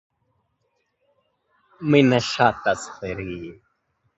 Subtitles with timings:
[1.91, 3.55] Mi ne ŝatas ferii.